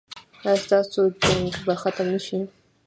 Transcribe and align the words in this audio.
ایا 0.43 0.55
ستاسو 0.63 1.01
جنګ 1.21 1.49
به 1.65 1.73
ختم 1.81 2.07
نه 2.13 2.19
شي؟ 2.25 2.39